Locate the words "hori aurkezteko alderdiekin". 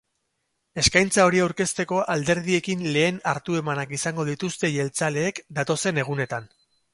1.27-2.81